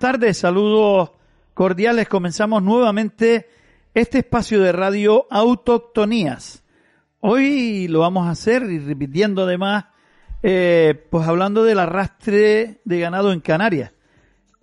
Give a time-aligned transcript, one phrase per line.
[0.00, 1.12] tardes, saludos
[1.52, 2.08] cordiales.
[2.08, 3.50] Comenzamos nuevamente
[3.92, 6.64] este espacio de radio Autoctonías.
[7.20, 9.84] Hoy lo vamos a hacer y repitiendo además,
[10.42, 13.92] eh, pues hablando del arrastre de ganado en Canarias.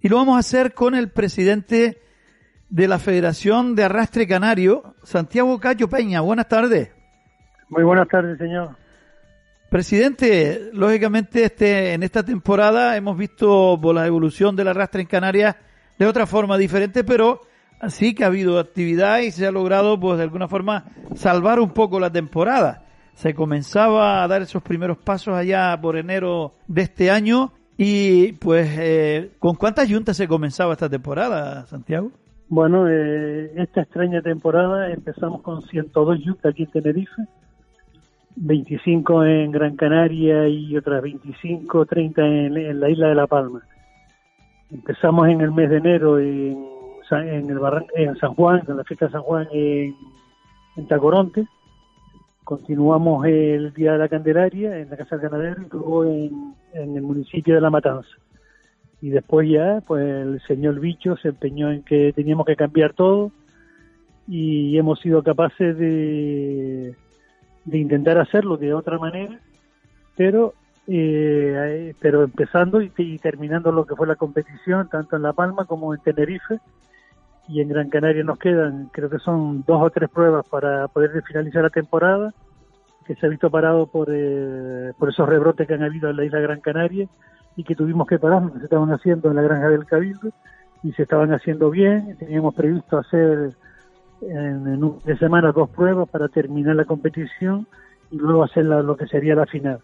[0.02, 2.02] Y lo vamos a hacer con el presidente
[2.70, 6.22] de la Federación de Arrastre Canario, Santiago Cayo Peña.
[6.22, 6.90] Buenas tardes.
[7.70, 8.76] Muy buenas tardes, señor.
[9.70, 15.58] Presidente, lógicamente este, en esta temporada hemos visto por la evolución del arrastre en Canarias
[16.00, 17.42] de otra forma diferente, pero
[17.90, 21.72] sí que ha habido actividad y se ha logrado, pues de alguna forma, salvar un
[21.72, 22.86] poco la temporada.
[23.16, 28.73] Se comenzaba a dar esos primeros pasos allá por enero de este año y, pues,
[28.80, 32.12] eh, ¿con cuántas yuntas se comenzaba esta temporada, Santiago?
[32.48, 37.28] Bueno, eh, esta extraña temporada empezamos con 102 yuntas aquí en Tenerife
[38.40, 43.61] 25 en Gran Canaria y otras 25, 30 en, la isla de La Palma.
[44.72, 46.64] Empezamos en el mes de enero en,
[47.11, 47.60] en, el
[47.95, 49.95] en San Juan, en la fiesta de San Juan en,
[50.76, 51.48] en Tacoronte.
[52.44, 56.95] Continuamos el Día de la Candelaria en la Casa del Ganadero y luego en, en
[56.95, 58.10] el municipio de La Matanza.
[59.02, 63.32] Y después ya, pues el señor Bicho se empeñó en que teníamos que cambiar todo
[64.28, 66.95] y hemos sido capaces de
[67.67, 69.39] de intentar hacerlo de otra manera,
[70.16, 70.54] pero
[70.88, 72.89] eh, pero empezando y,
[73.20, 76.60] terminando lo que fue la competición, tanto en La Palma como en Tenerife,
[77.50, 81.22] y en Gran Canaria nos quedan, creo que son dos o tres pruebas para poder
[81.23, 82.33] finalizar la temporada,
[83.05, 86.26] que se ha visto parado por, eh, por esos rebrotes que han habido en la
[86.26, 87.08] isla Gran Canaria
[87.55, 90.32] y que tuvimos que parar, que se estaban haciendo en la granja del Cabildo
[90.84, 93.55] y se estaban haciendo bien, teníamos previsto hacer
[94.22, 97.67] en, un de semana dos pruebas para terminar la competición
[98.11, 99.80] y luego hacer lo que sería la final.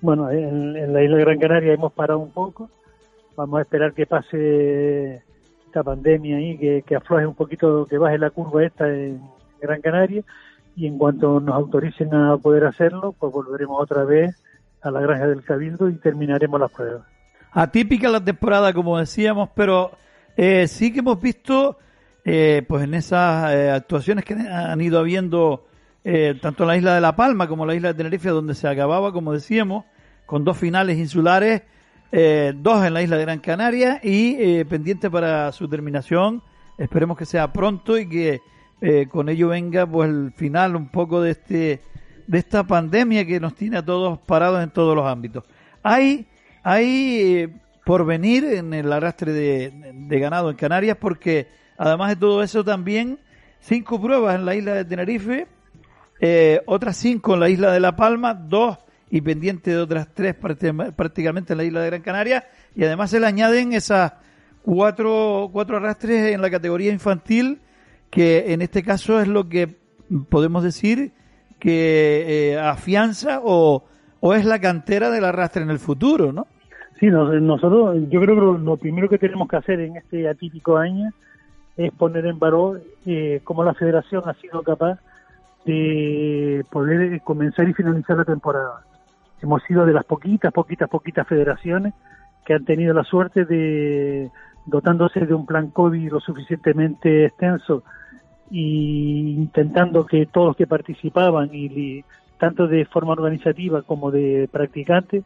[0.00, 2.70] Bueno, en, la isla de Gran Canaria hemos parado un poco,
[3.36, 5.22] vamos a esperar que pase
[5.66, 9.20] esta pandemia y que, que afloje un poquito, que baje la curva esta en
[9.60, 10.22] Gran Canaria
[10.74, 14.42] y en cuanto nos autoricen a poder hacerlo, pues volveremos otra vez
[14.82, 17.02] a la granja del Cabildo y terminaremos las pruebas.
[17.52, 19.90] Atípica la temporada, como decíamos, pero
[20.36, 21.76] eh, sí que hemos visto
[22.24, 25.66] eh, pues en esas eh, actuaciones que han ido habiendo
[26.04, 28.54] eh, tanto en la isla de La Palma como en la isla de Tenerife, donde
[28.54, 29.84] se acababa, como decíamos,
[30.26, 31.62] con dos finales insulares,
[32.12, 36.42] dos en la isla de Gran Canaria y pendiente para su terminación.
[36.76, 38.40] Esperemos que sea pronto y que
[39.10, 41.80] con ello venga pues el final un poco de este
[42.26, 45.44] de esta pandemia que nos tiene a todos parados en todos los ámbitos.
[45.82, 46.26] Hay
[46.62, 47.52] hay
[47.84, 51.48] por venir en el arrastre de ganado en Canarias porque
[51.82, 53.18] Además de todo eso, también
[53.58, 55.46] cinco pruebas en la isla de Tenerife,
[56.20, 58.76] eh, otras cinco en la isla de La Palma, dos
[59.10, 62.44] y pendiente de otras tres prácticamente en la isla de Gran Canaria,
[62.76, 64.12] y además se le añaden esas
[64.60, 67.60] cuatro, cuatro arrastres en la categoría infantil,
[68.10, 69.78] que en este caso es lo que
[70.28, 71.12] podemos decir
[71.58, 73.86] que eh, afianza o,
[74.20, 76.46] o es la cantera del arrastre en el futuro, ¿no?
[76.98, 81.10] Sí, nosotros, yo creo que lo primero que tenemos que hacer en este atípico año
[81.86, 84.98] es poner en valor eh, cómo la federación ha sido capaz
[85.64, 88.84] de poder comenzar y finalizar la temporada.
[89.40, 91.94] Hemos sido de las poquitas, poquitas, poquitas federaciones
[92.44, 94.30] que han tenido la suerte de,
[94.66, 97.82] dotándose de un plan COVID lo suficientemente extenso
[98.50, 102.04] y intentando que todos los que participaban, y,
[102.38, 105.24] tanto de forma organizativa como de practicantes,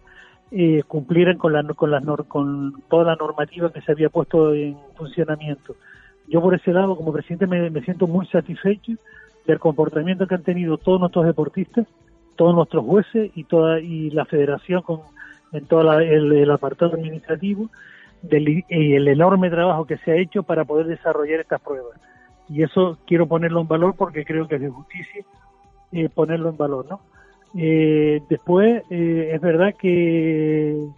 [0.53, 4.77] eh, cumplieran con, la, con, la, con toda la normativa que se había puesto en
[4.97, 5.75] funcionamiento
[6.29, 8.93] yo por ese lado, como presidente, me, siento muy satisfecho
[9.47, 11.87] del comportamiento que han tenido todos nuestros deportistas,
[12.37, 15.01] todos nuestros jueces y toda y la federación con
[15.53, 17.71] en todo el, apartado administrativo
[18.29, 22.01] y el enorme trabajo que se ha hecho para poder desarrollar estas pruebas.
[22.49, 25.25] Y eso quiero ponerlo en valor porque creo que es de justicia
[25.93, 27.01] eh, ponerlo en valor, ¿no?
[27.57, 30.89] Eh, después, eh, es verdad que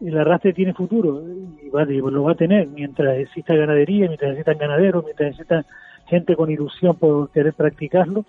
[0.00, 1.22] el arrastre tiene futuro
[1.62, 5.64] y va, lo va a tener mientras exista ganadería, mientras existan ganaderos, mientras exista
[6.06, 8.24] gente con ilusión por querer practicarlo.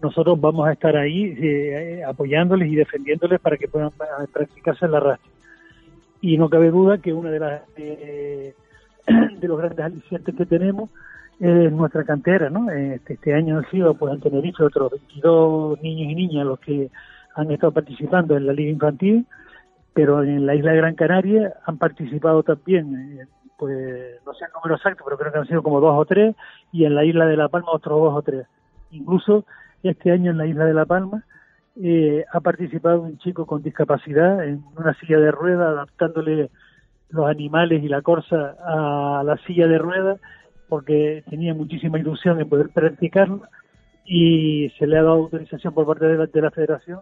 [0.00, 3.90] Nosotros vamos a estar ahí eh, apoyándoles y defendiéndoles para que puedan
[4.32, 5.30] practicarse el arrastre.
[6.22, 8.54] Y no cabe duda que una de las eh,
[9.40, 10.88] de los grandes alicientes que tenemos
[11.38, 12.70] es nuestra cantera, ¿no?
[12.70, 16.90] Este, este año han sido, pues, en Tenerife otros 22 niños y niñas los que
[17.34, 19.26] han estado participando en la liga infantil
[19.92, 23.26] pero en la isla de Gran Canaria han participado también, eh,
[23.58, 26.34] pues no sé el número exacto, pero creo que han sido como dos o tres,
[26.72, 28.46] y en la isla de La Palma otros dos o tres.
[28.90, 29.44] Incluso
[29.82, 31.24] este año en la isla de La Palma
[31.82, 36.50] eh, ha participado un chico con discapacidad en una silla de ruedas, adaptándole
[37.10, 40.20] los animales y la corsa a la silla de ruedas
[40.68, 43.42] porque tenía muchísima ilusión en poder practicarlo
[44.06, 47.00] y se le ha dado autorización por parte de la, de la federación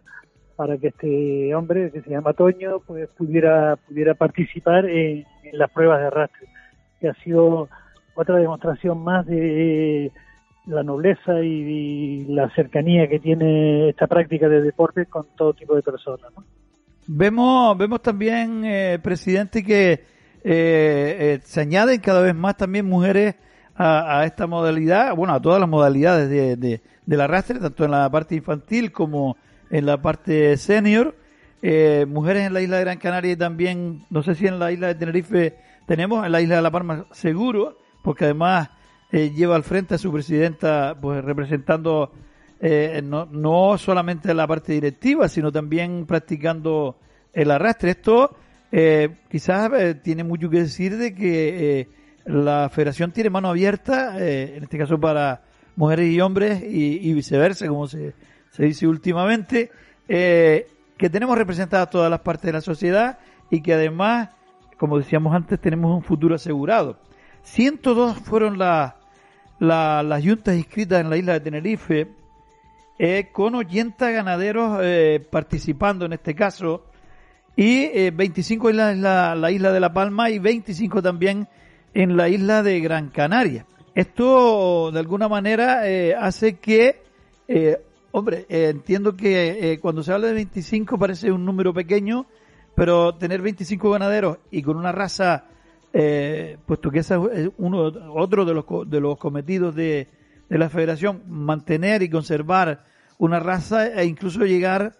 [0.58, 6.00] para que este hombre que se llama Toño pues pudiera pudiera participar en, las pruebas
[6.00, 6.49] de arrastre
[7.00, 7.69] que ha sido
[8.16, 10.10] otra demostración más de
[10.66, 15.82] la nobleza y, la cercanía que tiene esta práctica de deporte con todo tipo de
[15.82, 16.32] personas
[17.06, 20.00] vemos vemos también eh, presidente que eh,
[20.43, 23.37] eh, se añaden cada vez más también mujeres
[23.76, 28.10] a, esta modalidad bueno a todas las modalidades de, de, del arrastre tanto en la
[28.10, 29.37] parte infantil como
[29.70, 31.15] en la parte senior.
[31.61, 34.70] Eh, mujeres en la isla de Gran Canaria y también, no sé si en la
[34.70, 35.56] isla de Tenerife
[35.87, 38.70] tenemos, en la isla de La Palma seguro, porque además
[39.11, 42.12] eh, lleva al frente a su presidenta, pues representando
[42.61, 46.99] eh, no, no solamente la parte directiva, sino también practicando
[47.32, 47.91] el arrastre.
[47.91, 48.37] Esto
[49.31, 49.70] quizás
[50.03, 51.88] tiene mucho que decir de que
[52.26, 55.41] la federación tiene mano abierta, en este caso para
[55.75, 58.12] mujeres y hombres y viceversa, como se
[58.58, 59.70] se dice últimamente,
[60.08, 63.20] eh, que tenemos representadas todas las partes de la sociedad
[63.50, 64.31] y que además,
[64.76, 66.99] como decíamos antes, tenemos un futuro asegurado.
[67.43, 68.94] 102 fueron las
[70.25, 72.08] juntas inscritas en la isla de Tenerife,
[72.99, 76.84] eh, con 80 ganaderos eh, participando en este caso,
[77.55, 81.46] y 25 en la, la, isla de La Palma y 25 también
[81.94, 83.66] en la isla de Gran Canaria.
[83.94, 85.82] Esto, de alguna manera,
[86.20, 87.02] hace que
[88.10, 92.26] Hombre, eh, entiendo que eh, cuando se habla de 25 parece un número pequeño,
[92.75, 95.44] pero tener 25 ganaderos y con una raza,
[95.93, 100.08] eh, puesto que ese es uno, otro de los, de los cometidos de,
[100.49, 102.84] de la federación, mantener y conservar
[103.19, 104.94] una raza e incluso llegar,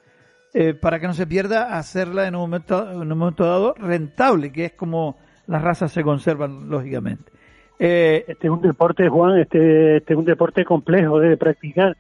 [0.81, 4.51] para que no se pierda, a hacerla en un, momento, en un momento dado rentable,
[4.51, 5.17] que es como
[5.47, 7.31] las razas se conservan, lógicamente.
[7.79, 11.97] este es un deporte, Juan, este, este es un deporte complejo de practicar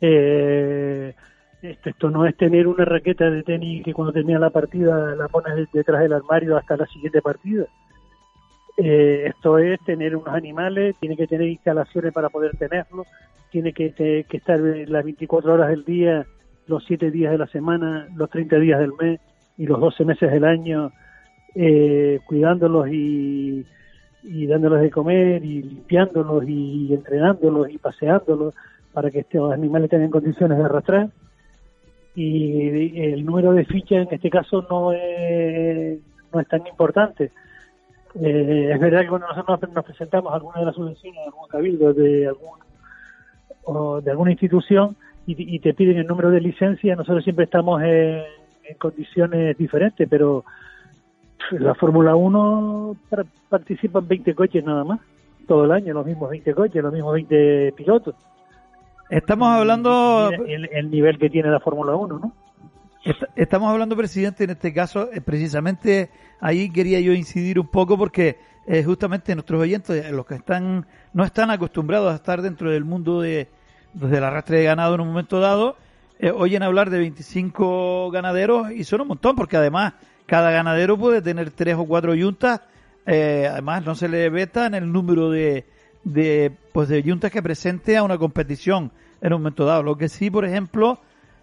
[0.00, 1.14] eh,
[1.62, 5.68] esto, no es tener una raqueta de tenis que cuando termina la partida la pones
[5.72, 7.64] detrás del armario hasta la siguiente partida.
[8.76, 13.06] Eh, esto es tener unos animales, tiene que tener instalaciones para poder tenerlos,
[13.50, 16.26] tiene que, estar las 24 horas del día,
[16.66, 19.20] los 7 días de la semana, los 30 días del mes
[19.56, 20.92] y los 12 meses del año,
[21.54, 23.64] eh, cuidándolos y,
[24.24, 28.54] y dándolos de comer y limpiándolos y entrenándolos y paseándolos
[28.96, 31.10] para que estos animales tengan condiciones de arrastrar.
[32.14, 36.00] Y el número de fichas en este caso no es,
[36.32, 37.30] no es tan importante.
[38.18, 41.46] Eh, es verdad que cuando nosotros nos presentamos a alguna de las subvenciones, de algún
[41.46, 42.58] cabildo, de, algún,
[43.64, 48.22] o de alguna institución, y, te piden el número de licencia, nosotros siempre estamos en,
[48.78, 50.42] condiciones diferentes, pero
[51.50, 52.96] la Fórmula 1
[53.50, 55.00] participan 20 coches nada más,
[55.46, 58.14] todo el año, los mismos 20 coches, los mismos 20 pilotos.
[59.10, 60.30] Estamos hablando...
[60.46, 62.32] El, nivel que tiene la Fórmula 1, ¿no?
[63.36, 66.10] Estamos hablando, presidente, en este caso, eh, precisamente
[66.40, 68.36] ahí quería yo incidir un poco porque
[68.66, 73.20] eh, justamente nuestros oyentes, los que están no están acostumbrados a estar dentro del mundo
[73.20, 73.46] de,
[73.92, 75.76] del arrastre de ganado en un momento dado,
[76.18, 79.94] eh, oyen hablar de 25 ganaderos y son un montón porque además
[80.26, 82.62] cada ganadero puede tener tres o cuatro yuntas,
[83.06, 85.64] además no se le veta en el número de,
[86.06, 89.82] de, pues de yuntas que presente a una competición en un momento dado.
[89.82, 91.00] Lo que sí, por ejemplo,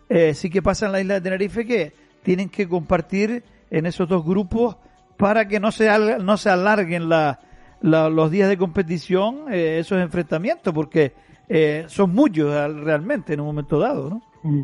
[0.08, 1.92] eh, sí que pasa en la isla de Tenerife que
[2.24, 4.78] tienen que compartir en esos dos grupos
[5.18, 5.90] para que no se,
[6.20, 7.40] no se alarguen la,
[7.82, 11.12] los días de competición eh, esos enfrentamientos, porque
[11.50, 12.50] eh, son muchos
[12.82, 14.22] realmente en un momento dado, ¿no?
[14.44, 14.64] Mm.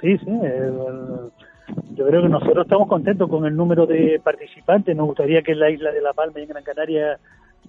[0.00, 0.30] Sí, sí.
[1.94, 4.96] yo creo que nosotros estamos contentos con el número de participantes.
[4.96, 7.20] Nos gustaría que en la isla de La Palma y en Gran Canaria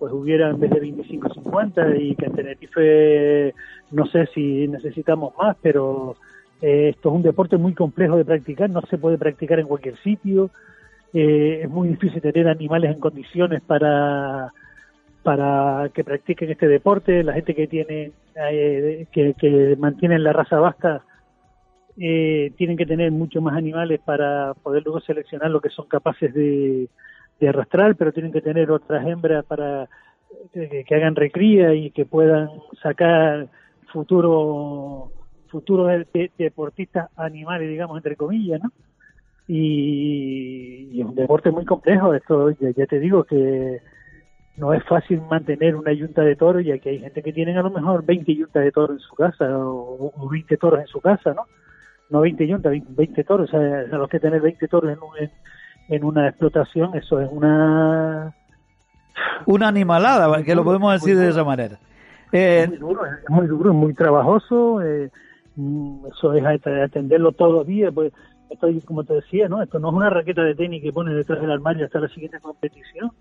[0.01, 3.53] pues hubiera en vez de 25-50 y que en Tenerife
[3.91, 6.15] no sé si necesitamos más, pero
[6.59, 9.95] eh, esto es un deporte muy complejo de practicar, no se puede practicar en cualquier
[9.97, 10.49] sitio,
[11.13, 14.51] eh, es muy difícil tener animales en condiciones para
[15.21, 18.11] para que practiquen este deporte, la gente que tiene
[18.51, 21.03] eh, que, que mantienen la raza vasca
[21.95, 26.89] tienen que tener mucho más animales para poder luego seleccionar lo que son capaces de,
[27.41, 29.89] de arrastrar, pero tienen que tener otras hembras para
[30.53, 32.49] que, hagan recría y que puedan
[32.81, 33.47] sacar
[33.91, 35.11] futuro
[35.47, 35.91] futuros
[36.37, 38.71] deportistas animales, digamos, entre comillas, ¿no?
[39.47, 43.81] Y, es un deporte muy complejo, esto ya, te digo que
[44.55, 47.63] no es fácil mantener una yunta de toros, ya que hay gente que tiene a
[47.63, 51.33] lo mejor 20 yuntas de toros en su casa o, 20 toros en su casa,
[51.33, 51.47] ¿no?
[52.09, 55.31] No 20 yuntas, 20, toros, o sea, los que tener 20 toros en, un,
[55.99, 58.33] una explotación, eso es una...
[59.45, 61.77] Una animalada, que lo podemos decir de esa manera.
[62.31, 65.11] Eh, es muy duro, es muy duro, muy trabajoso, eh,
[65.55, 68.13] mm, eso es atenderlo todos los días, pues
[68.49, 69.61] estoy, como te decía, ¿no?
[69.61, 72.39] Esto no es una raqueta de tenis que pones detrás del armario hasta la siguiente
[72.39, 73.11] competición.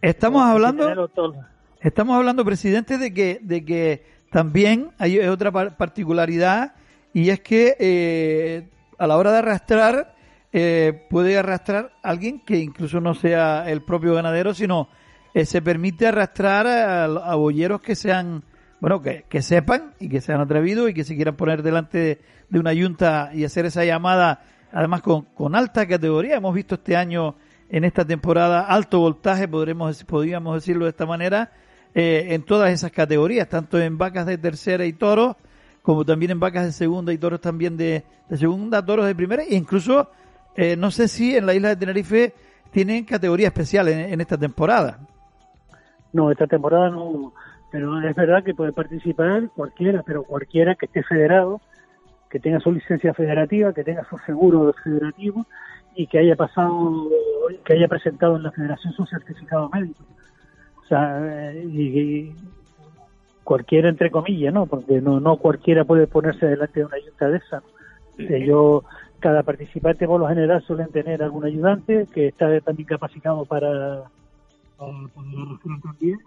[0.00, 1.10] Estamos hablando,
[1.80, 6.74] estamos hablando, presidente, de que, de que también hay otra particularidad
[7.12, 8.68] y es que eh,
[8.98, 10.14] a la hora de arrastrar
[10.52, 14.88] eh, puede arrastrar alguien que incluso no sea el propio ganadero, sino
[15.32, 18.42] eh, se permite arrastrar a, bolleros que sean,
[18.80, 22.58] bueno, que, que, sepan y que sean atrevidos y que se quieran poner delante de,
[22.58, 24.42] una yunta y hacer esa llamada,
[24.72, 26.36] además con, con, alta categoría.
[26.36, 27.36] Hemos visto este año,
[27.68, 31.52] en esta temporada, alto voltaje, podremos, podríamos decirlo de esta manera,
[31.94, 35.36] eh, en todas esas categorías, tanto en vacas de tercera y toros,
[35.82, 39.44] como también en vacas de segunda y toros también de, de segunda, toros de primera,
[39.44, 40.10] e incluso
[40.56, 42.34] eh, no sé si en la isla de Tenerife
[42.70, 44.98] tienen categoría especial en, esta temporada.
[46.12, 47.32] No, esta temporada no,
[47.70, 51.60] pero es verdad que puede participar cualquiera, pero cualquiera que esté federado,
[52.28, 55.46] que tenga su licencia federativa, que tenga su seguro federativo
[55.94, 57.08] y que haya pasado,
[57.64, 60.04] que haya presentado en la federación su certificado médico.
[60.84, 62.34] O sea, y,
[63.44, 64.66] cualquiera entre comillas, ¿no?
[64.66, 67.62] Porque no, no cualquiera puede ponerse delante de una ayuda de esa.
[68.46, 68.84] Yo
[69.20, 74.04] cada participante por lo general suelen tener algún ayudante que está también capacitado para,
[74.76, 74.92] para
[75.82, 76.18] también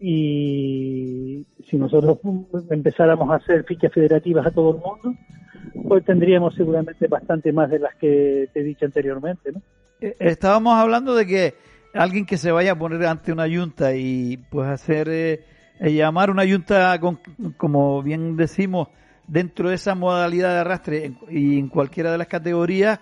[0.00, 2.18] y si nosotros
[2.70, 5.18] empezáramos a hacer fichas federativas a todo el mundo,
[5.88, 9.52] pues tendríamos seguramente bastante más de las que te he dicho anteriormente.
[9.52, 9.62] ¿no?
[10.00, 11.54] Eh, estábamos hablando de que
[11.94, 15.44] alguien que se vaya a poner ante una yunta y pues hacer, eh,
[15.80, 17.18] eh, llamar una yunta, con,
[17.56, 18.88] como bien decimos,
[19.26, 23.00] dentro de esa modalidad de arrastre y en cualquiera de las categorías,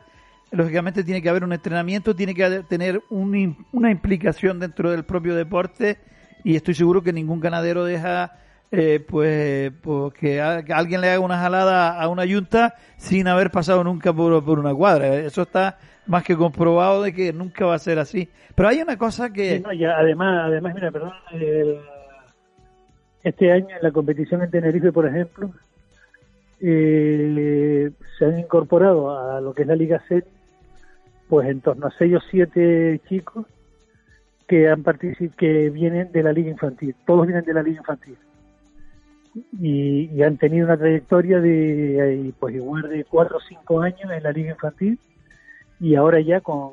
[0.51, 5.99] lógicamente tiene que haber un entrenamiento, tiene que tener una implicación dentro del propio deporte
[6.45, 8.33] y estoy seguro que ningún ganadero deja
[8.75, 13.85] eh, pues, pues que, alguien le haga una jalada a una yunta sin haber pasado
[13.85, 15.15] nunca por, una cuadra.
[15.17, 18.31] Eso está más que comprobado de que nunca va a ser así.
[18.55, 19.63] Pero hay una cosa que...
[19.63, 21.13] además, además, mira, perdón,
[23.23, 25.53] este año en la competición en Tenerife, por ejemplo,
[26.63, 30.25] eh, se han incorporado a lo que es la Liga C,
[31.29, 33.47] pues en torno a 6 o 7 chicos
[34.47, 34.85] que han
[35.37, 38.17] que vienen de la Liga Infantil, todos vienen de la Liga Infantil.
[39.59, 44.23] Y, han tenido una trayectoria de eh, pues igual de 4 o 5 años en
[44.23, 44.99] la Liga Infantil
[45.81, 46.73] y ahora ya con,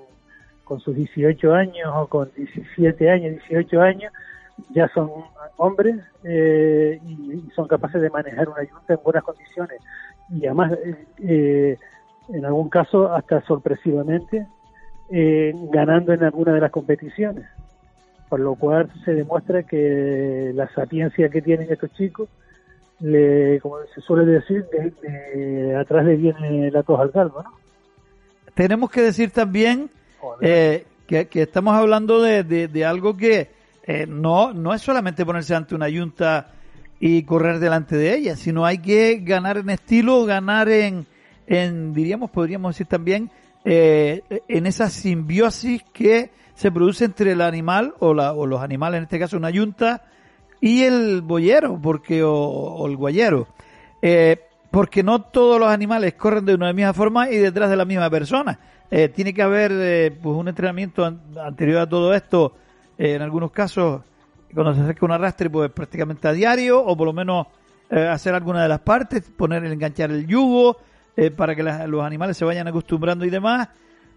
[0.66, 4.14] con sus 18 años o con 17 años, 18 años,
[4.70, 5.10] ya son
[5.58, 9.80] hombres eh, y, son capaces de manejar una ayuda en buenas condiciones.
[10.30, 10.74] Y además
[11.20, 11.78] eh,
[12.30, 14.48] en algún caso hasta sorpresivamente
[15.10, 17.46] eh, ganando en alguna de las competiciones.
[18.30, 22.30] Por lo cual se demuestra que la sapiencia que tienen estos chicos
[23.00, 27.54] le, como se suele decir de, atrás le viene la cosa al calvo ¿no?
[28.54, 29.90] tenemos que decir también
[30.42, 33.48] que, que, estamos hablando de, de algo que
[33.84, 36.52] eh, no, no es solamente ponerse ante una yunta
[37.00, 41.06] y correr delante de ella, sino hay que ganar en estilo, ganar en,
[41.48, 43.32] en diríamos, podríamos decir también,
[43.64, 48.98] eh, en esa simbiosis que se produce entre el animal o, la, o los animales,
[48.98, 50.04] en este caso una yunta,
[50.60, 53.48] y el boyero, porque, o, el guayero.
[54.02, 57.86] Eh, porque no todos los animales corren de una misma forma y detrás de la
[57.86, 58.60] misma persona.
[59.16, 62.54] tiene que haber pues un entrenamiento anterior a todo esto
[63.00, 64.02] eh, en algunos casos,
[64.54, 67.48] cuando se acerca un arrastre, pues prácticamente a diario, o por lo menos
[67.90, 70.76] eh, hacer alguna de las partes, poner, enganchar el yugo,
[71.16, 73.70] eh, para que los animales se vayan acostumbrando y demás,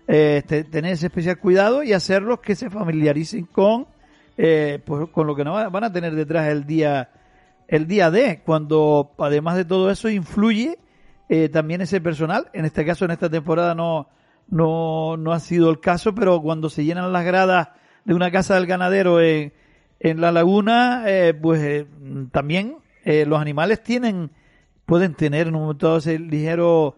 [0.04, 3.86] este, tener ese especial cuidado y hacerlos que se familiaricen con,
[4.34, 7.08] pues, con lo que van a tener detrás el día,
[7.68, 10.78] el día de, cuando además de todo eso influye
[11.52, 14.08] también ese personal, en este caso en esta temporada no,
[14.48, 17.68] no, no ha sido el caso, pero cuando se llenan las gradas
[18.04, 19.52] de una casa del ganadero en,
[20.02, 21.86] en la laguna, eh, pues eh,
[22.32, 24.30] también eh, los animales tienen,
[24.84, 26.96] pueden tener en un momento ese ligero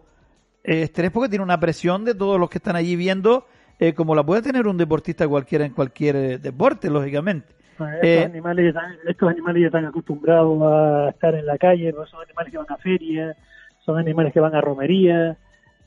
[0.63, 3.45] estrés porque tiene una presión de todos los que están allí viendo,
[3.95, 7.53] como la puede tener un deportista cualquiera en cualquier deporte, lógicamente.
[8.01, 12.07] Estos, animales ya están, estos animales ya están acostumbrados a estar en la calle, no
[12.07, 13.37] son animales que van a ferias,
[13.85, 15.37] son animales que van a romería,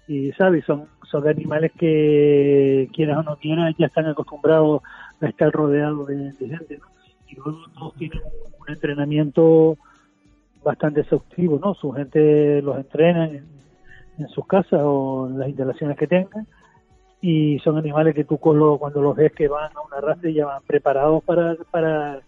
[0.07, 4.83] y sabes, son, son animales que quieras o no quieras, ya están acostumbrados
[5.21, 6.87] estar rodeado de, gente, ¿no?
[7.27, 8.21] Y luego todos tienen
[8.61, 9.77] un entrenamiento
[10.63, 11.75] bastante exhaustivo, ¿no?
[11.75, 13.47] Su gente los entrena en,
[14.35, 16.47] sus casas o en las instalaciones que tengan
[17.21, 20.63] y son animales que tú cuando los ves que van a una raza ya van
[20.67, 22.21] preparados para, para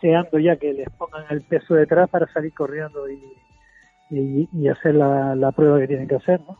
[0.00, 5.34] seando ya que les pongan el peso detrás para salir corriendo y, y, hacer la,
[5.34, 6.56] la, prueba que tienen que hacer, ¿no?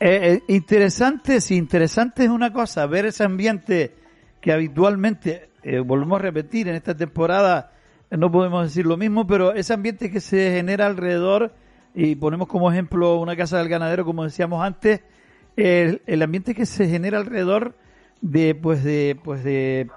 [0.00, 3.94] Eh, eh, interesante, sí, interesante es una cosa, ver ese ambiente
[4.40, 7.72] que habitualmente, eh, volvemos a repetir, en esta temporada
[8.10, 11.54] no podemos decir lo mismo, pero ese ambiente que se genera alrededor,
[11.94, 15.00] y ponemos como ejemplo una casa del ganadero, como decíamos antes,
[15.56, 17.74] el, el ambiente que se genera alrededor
[18.20, 19.88] de, pues de, pues de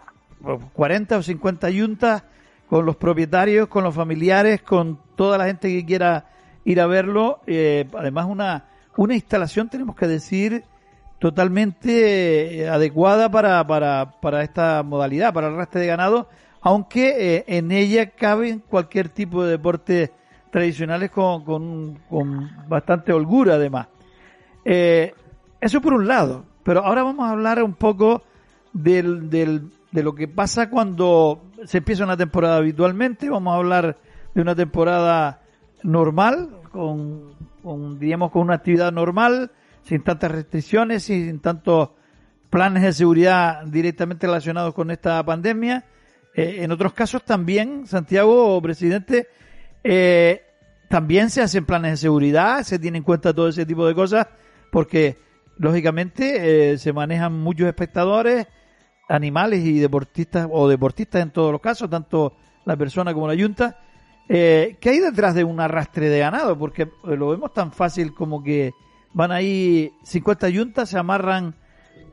[0.73, 2.23] 40 o 50 yuntas
[2.67, 6.27] con los propietarios, con los familiares, con toda la gente que quiera
[6.65, 7.41] ir a verlo.
[7.47, 8.65] Eh, además, una,
[8.97, 10.63] una instalación, tenemos que decir,
[11.23, 16.27] totalmente eh, adecuada para, para, para esta modalidad, para el arrastre de ganado,
[16.59, 20.11] aunque eh, en ella caben cualquier tipo de deportes
[20.51, 23.87] tradicionales con, con, con bastante holgura además.
[24.65, 28.23] eso por un lado, pero ahora vamos a hablar un poco
[28.73, 33.29] del, del, de lo que pasa cuando se empieza una temporada habitualmente.
[33.29, 33.97] Vamos a hablar
[34.35, 35.39] de una temporada
[35.83, 37.31] normal, con,
[37.63, 39.51] con, diríamos, con una actividad normal,
[39.83, 41.89] sin tantas restricciones, sin tantos
[42.49, 45.85] planes de seguridad directamente relacionados con esta pandemia.
[46.35, 49.27] Eh, en otros casos también, Santiago, presidente,
[49.83, 50.41] eh,
[50.89, 54.27] también se hacen planes de seguridad, se tiene en cuenta todo ese tipo de cosas,
[54.71, 55.17] porque
[55.57, 58.47] lógicamente eh, se manejan muchos espectadores,
[59.09, 63.77] animales y deportistas, o deportistas en todos los casos, tanto la persona como la yunta,
[64.29, 66.57] eh, ¿Qué hay detrás de un arrastre de ganado?
[66.57, 68.71] Porque eh, lo vemos tan fácil como que
[69.13, 71.55] van ahí 50 yuntas, se amarran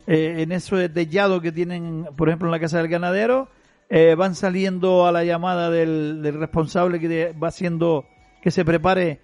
[0.06, 3.48] eh, en eso de tellado que tienen, por ejemplo, en la casa del ganadero,
[3.88, 8.04] eh, van saliendo a la llamada del, responsable que va haciendo
[8.42, 9.20] que se prepare,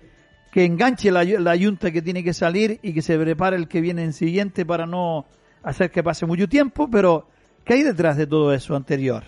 [0.51, 3.81] que enganche la, la yunta que tiene que salir y que se prepare el que
[3.81, 5.27] viene en siguiente para no
[5.63, 7.27] hacer que pase mucho tiempo, pero
[7.65, 9.23] ¿qué hay detrás de todo eso anterior?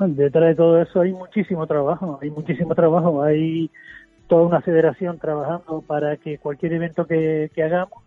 [0.00, 3.70] detrás de todo eso hay muchísimo trabajo, hay muchísimo trabajo, hay
[4.26, 8.02] toda una federación trabajando para que cualquier evento que, hagamos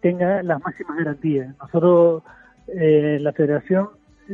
[0.00, 1.54] tenga las máximas garantías.
[1.58, 2.22] Nosotros,
[2.68, 3.88] eh, la federación,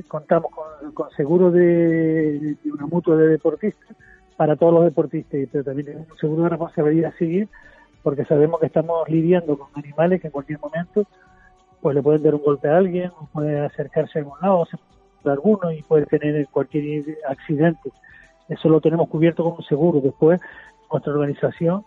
[0.09, 3.97] contamos con, con seguro de, una mutua de deportistas
[4.37, 7.49] para todos los deportistas, pero también tenemos un seguro de responsabilidad seguir
[8.03, 11.07] porque sabemos que estamos lidiando con animales que en cualquier momento
[11.81, 14.77] pues le pueden dar un golpe a alguien, o puede acercarse a algún lado, se
[15.29, 17.91] alguno y puede tener cualquier accidente.
[18.49, 20.01] Eso lo tenemos cubierto como seguro.
[20.01, 20.41] Después,
[20.93, 21.85] nuestra organización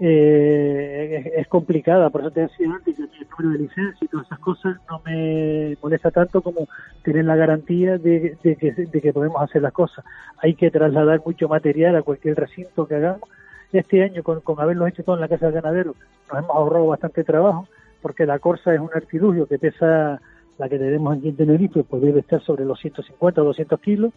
[0.00, 4.26] eh, es, complicada, por eso te decía antes que el número de licencia y todas
[4.26, 6.66] esas cosas no me molesta tanto como
[7.04, 10.04] tener la garantía de, que, de que podemos hacer las cosas.
[10.38, 13.28] Hay que trasladar mucho material a cualquier recinto que hagamos.
[13.72, 15.94] Este año, con, con haberlo hecho todo en la Casa del Ganadero,
[16.28, 17.68] nos hemos ahorrado bastante trabajo,
[18.02, 20.20] porque la Corsa es un artilugio que pesa
[20.58, 24.12] la que tenemos aquí en Tenerife, pues debe estar sobre los 150 o 200 kilos,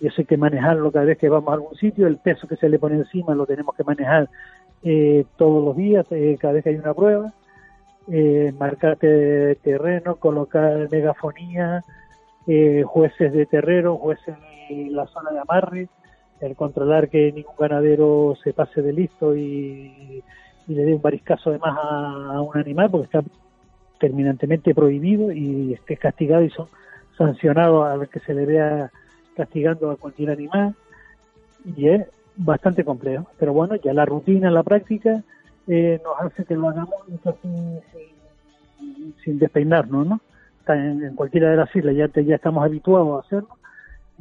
[0.00, 2.56] y eso hay que manejarlo cada vez que vamos a algún sitio, el peso que
[2.56, 4.28] se le pone encima lo tenemos que manejar
[4.82, 7.32] eh, todos los días, eh, cada vez que hay una prueba,
[8.10, 11.84] eh, marcar terreno, colocar megafonía,
[12.46, 14.34] eh, jueces de terreno, jueces
[14.70, 15.88] en la zona de amarre,
[16.40, 20.22] el controlar que ningún ganadero se pase de listo y,
[20.68, 23.22] le dé un bariscazo de más a un animal, porque está
[23.98, 26.68] terminantemente prohibido y esté castigado y son
[27.16, 28.90] sancionados a ver que se le vea
[29.38, 30.74] castigando a cualquier animal
[31.64, 33.26] y es bastante complejo.
[33.38, 35.22] Pero bueno, ya la rutina, la práctica
[35.66, 36.94] eh, nos hace que lo hagamos
[37.40, 37.80] sin,
[39.24, 40.20] sin, despeinarnos, ¿no?
[40.66, 43.56] En, cualquiera de las islas ya, ya estamos habituados a hacerlo,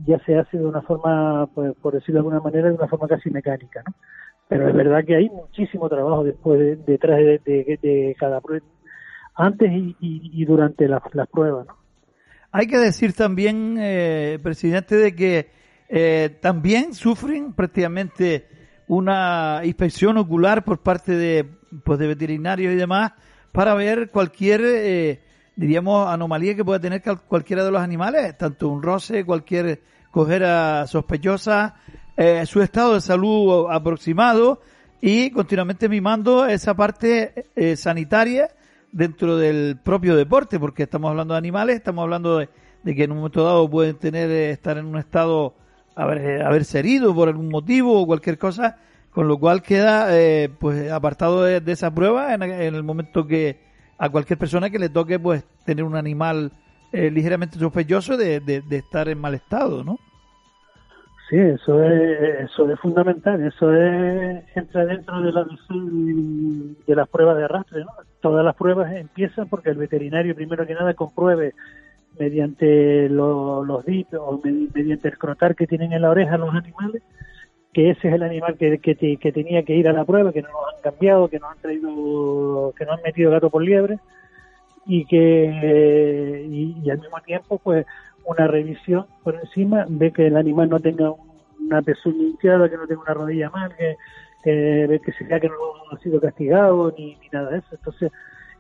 [0.06, 3.08] ya se hace de una forma, pues, por decirlo de alguna manera, de una forma
[3.08, 3.93] casi mecánica, ¿no?
[4.47, 7.41] Pero es verdad que hay muchísimo trabajo después detrás de,
[7.82, 8.65] de, cada prueba
[9.36, 11.67] antes y, durante las pruebas.
[11.67, 11.87] ¿no?
[12.51, 15.49] Hay que decir también, eh, presidente, de que
[15.89, 18.47] eh, también sufren prácticamente
[18.88, 21.45] una inspección ocular por parte de,
[21.83, 23.13] pues, de veterinarios y demás
[23.51, 25.21] para ver cualquier, eh,
[25.55, 29.81] diríamos, anomalía que pueda tener cualquiera de los animales, tanto un roce, cualquier
[30.12, 31.75] cojera sospechosa,
[32.15, 34.62] eh, su estado de salud aproximado
[35.01, 38.49] y continuamente mimando esa parte eh, sanitaria
[38.91, 42.50] dentro del propio deporte, porque estamos hablando de animales, estamos hablando de,
[42.84, 45.56] que en un momento dado pueden tener, eh, estar en un estado,
[45.95, 48.78] haber, eh, haberse herido por algún motivo o cualquier cosa,
[49.12, 53.60] con lo cual queda eh, pues apartado de, esa prueba en, el momento que
[53.97, 56.52] a cualquier persona que le toque pues tener un animal
[56.91, 60.00] ligeramente sospechoso de, de, estar en mal estado, ¿no?
[61.29, 65.45] Sí, eso es, eso es fundamental, eso es, entra dentro de la
[66.87, 67.91] de las pruebas de arrastre, ¿no?
[68.21, 71.53] Todas las pruebas empiezan porque el veterinario primero que nada compruebe
[72.17, 74.41] mediante los dips o
[74.73, 77.03] mediante el crotar que tienen en la oreja los animales,
[77.73, 80.47] que ese es el animal que, que, tenía que ir a la prueba, que no
[80.47, 83.99] nos han cambiado, que nos han traído, que nos han metido gato por liebre
[84.85, 87.85] y que y al mismo tiempo pues
[88.27, 91.11] una revisión por encima, ve que el animal no tenga
[91.59, 93.95] una pezuña hinchada, que no tenga una rodilla mal, que,
[94.43, 95.55] ve que sea que no
[95.91, 97.67] ha sido castigado ni, nada de eso.
[97.71, 98.11] Entonces,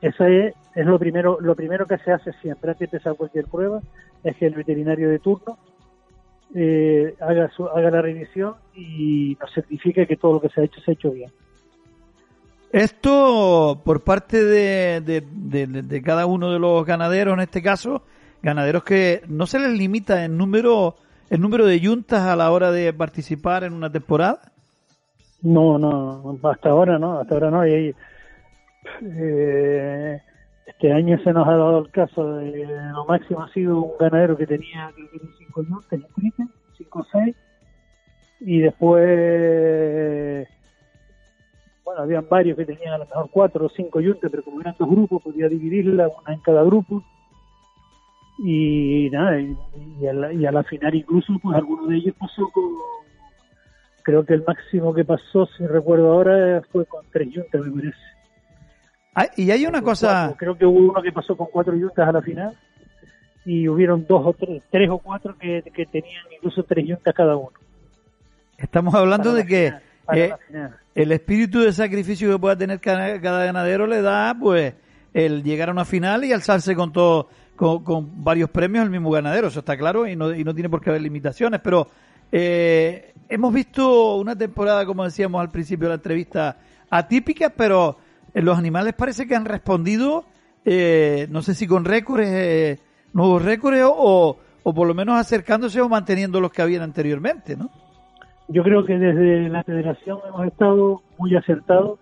[0.01, 3.45] eso es, es lo primero lo primero que se hace siempre antes de empezar cualquier
[3.45, 3.81] prueba,
[4.23, 5.57] es que el veterinario de turno
[6.55, 10.63] eh, haga, su, haga la revisión y nos certifique que todo lo que se ha
[10.63, 11.31] hecho se ha hecho bien.
[12.71, 18.03] Esto por parte de, de cada uno de los ganaderos en este caso,
[18.41, 20.95] ganaderos que no se les limita el número
[21.29, 24.39] el número de yuntas a la hora de participar en una temporada.
[25.41, 27.67] No, no, hasta ahora no, hasta ahora no.
[27.67, 27.93] Y,
[29.01, 30.21] eh,
[30.65, 34.37] este año se nos ha dado el caso de lo máximo ha sido un ganadero
[34.37, 34.91] que tenía,
[35.37, 35.99] cinco yuntas
[36.77, 37.35] cinco o seis,
[38.39, 40.47] y después
[41.83, 44.75] bueno, habían varios que tenían a lo mejor cuatro o cinco yuntas, pero como eran
[44.77, 47.01] dos grupos, podía dividirla, una en cada grupo,
[48.39, 52.49] y nada, y, a la, y, a la, final incluso pues alguno de ellos pasó
[52.51, 52.63] con,
[54.03, 57.97] creo que el máximo que pasó, si recuerdo ahora, fue con tres yuntas, me parece.
[59.15, 60.35] Ah, y hay una cosa...
[60.37, 62.55] creo que hubo uno que pasó con cuatro yuntas a la final
[63.45, 67.35] y hubieron dos o tres, tres o cuatro que, que tenían incluso tres yuntas cada
[67.35, 67.53] uno.
[68.57, 69.73] Estamos hablando de que
[70.13, 70.33] eh,
[70.95, 74.73] el espíritu de sacrificio que pueda tener cada, cada ganadero le da pues
[75.13, 79.47] el llegar a una final y alzarse con todo con, varios premios al mismo ganadero,
[79.47, 81.87] eso está claro, y no, y no tiene por qué haber limitaciones, pero
[82.31, 86.57] eh, hemos visto una temporada, como decíamos al principio de la entrevista,
[86.89, 87.97] atípica, pero
[88.33, 90.25] en los animales parece que han respondido,
[90.63, 92.79] eh, no sé si con récords, eh,
[93.13, 97.69] nuevos récords, o, o por lo menos acercándose o manteniendo los que habían anteriormente, ¿no?
[98.49, 101.99] Yo creo que desde la federación hemos estado muy acertados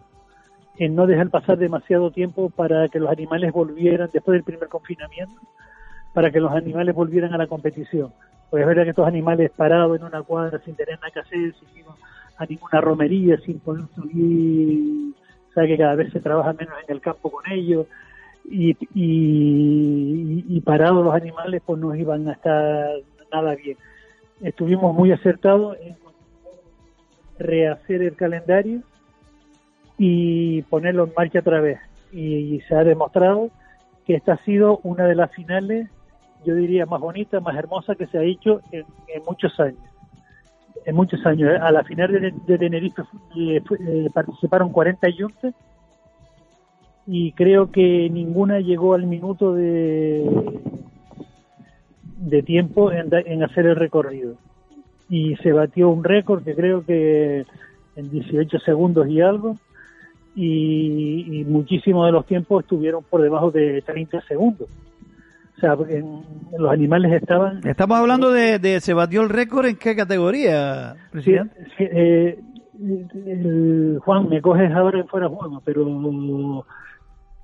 [0.77, 5.41] en no dejar pasar demasiado tiempo para que los animales volvieran, después del primer confinamiento,
[6.13, 8.11] para que los animales volvieran a la competición.
[8.49, 11.53] Pues es verdad que estos animales parados en una cuadra sin tener nada que hacer,
[11.55, 11.85] sin ir
[12.37, 15.13] a ninguna romería, sin poder subir,
[15.53, 17.87] sabe que cada vez se trabaja menos en el campo con ellos,
[18.47, 22.91] y, y, parados los animales pues no iban a estar
[23.31, 23.77] nada bien.
[24.41, 25.95] Estuvimos muy acertados en
[27.39, 28.81] rehacer el calendario
[29.97, 31.79] y ponerlo en marcha otra vez.
[32.11, 33.49] Y, se ha demostrado
[34.05, 35.89] que esta ha sido una de las finales,
[36.45, 38.85] yo diría, más bonitas, más hermosas que se ha hecho en,
[39.25, 39.79] muchos años.
[40.85, 41.59] En muchos años.
[41.59, 42.11] A la final
[42.45, 43.01] de, Tenerife
[43.35, 45.53] eh, eh, participaron 40 yuntas
[47.07, 50.29] y creo que ninguna llegó al minuto de,
[52.17, 54.35] de tiempo en, en hacer el recorrido.
[55.09, 57.45] Y se batió un récord que creo que
[57.95, 59.57] en 18 segundos y algo,
[60.35, 64.67] y, muchísimos de los tiempos estuvieron por debajo de 30 segundos.
[65.57, 65.75] O sea,
[66.57, 67.65] los animales estaban...
[67.65, 71.55] Estamos hablando de, se batió el récord en qué categoría, presidente.
[71.79, 72.39] Eh,
[73.99, 76.65] Juan, me coges ahora en fuera juego, pero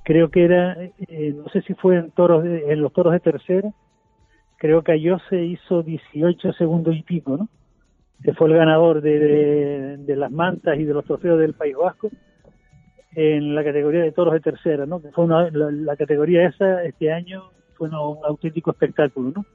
[0.04, 3.72] creo que era, eh, no sé si fue en toros en los toros de tercera,
[4.58, 7.48] creo que yo se hizo 18 segundos y pico, ¿no?
[8.22, 12.12] Que fue el ganador de, de las mantas y de los trofeos del País Vasco
[13.14, 15.02] en la categoría de toros de tercera, ¿no?
[15.02, 19.46] Que fue la, categoría esa este año fue un auténtico espectáculo, ¿no?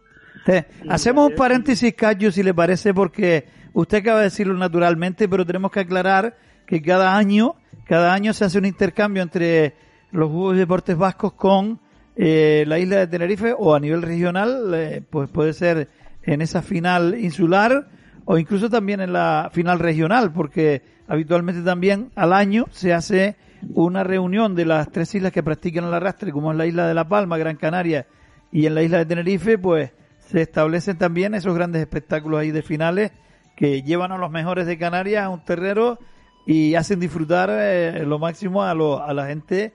[0.89, 5.71] Hacemos un paréntesis, Cayo, si le parece, porque usted acaba de decirlo naturalmente, pero tenemos
[5.71, 9.75] que aclarar que cada año, cada año se hace un intercambio entre
[10.13, 11.81] los Juegos Deportes Vascos con
[12.15, 15.89] eh, la isla de Tenerife o a nivel regional, eh, pues puede ser
[16.23, 17.89] en esa final insular
[18.25, 23.37] o incluso también en la final regional, porque habitualmente también al año se hace
[23.75, 26.95] una reunión de las tres islas que practican el arrastre, como es la isla de
[26.95, 28.07] La Palma, Gran Canaria
[28.53, 32.63] y en la isla de Tenerife, pues se establecen también esos grandes espectáculos ahí de
[32.63, 33.13] finales
[33.57, 35.99] que llevan a los mejores de Canarias a un terrero
[36.47, 39.73] y hacen disfrutar eh, lo máximo a, a la gente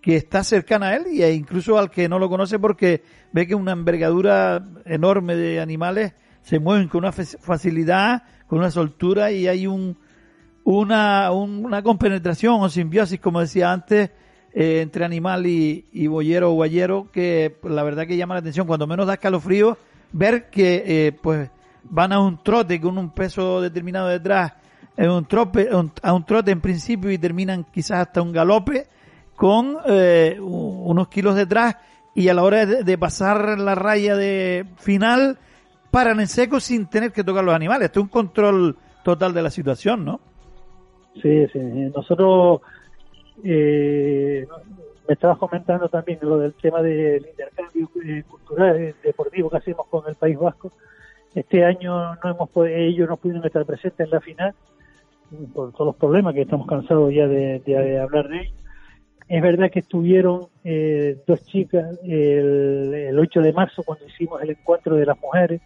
[0.00, 3.54] que está cercana a él e incluso al que no lo conoce porque ve que
[3.54, 9.66] una envergadura enorme de animales se mueven con una facilidad, con una soltura y hay
[9.66, 9.96] un,
[10.64, 14.10] una, una compenetración o simbiosis, como decía antes,
[14.52, 18.66] eh, entre animal y, y boyero o guayero, que la verdad que llama la atención,
[18.66, 19.76] cuando menos da escalofrío,
[20.12, 21.50] ver que eh, pues
[21.84, 24.54] van a un trote con un peso determinado detrás,
[24.96, 25.68] en un trote,
[26.02, 28.86] a un trote en principio y terminan quizás hasta un galope
[29.34, 31.76] con eh, unos kilos detrás
[32.14, 35.38] y a la hora de, pasar la raya de final
[35.90, 37.86] paran en seco sin tener que tocar los animales.
[37.86, 40.20] Esto es un control total de la situación, ¿no?
[41.20, 41.58] Sí, sí.
[41.94, 42.60] Nosotros
[43.42, 44.46] eh,
[45.06, 49.86] me estabas comentando también lo del tema del intercambio eh, cultural eh, deportivo que hacemos
[49.88, 50.72] con el País Vasco.
[51.34, 54.54] Este año no hemos ellos no pudieron estar presentes en la final
[55.52, 58.54] por todos los problemas que estamos cansados ya de, hablar de ellos.
[59.26, 64.50] Es verdad que estuvieron eh, dos chicas el, el, 8 de marzo cuando hicimos el
[64.50, 65.60] encuentro de las mujeres